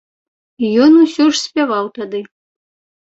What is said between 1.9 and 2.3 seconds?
тады.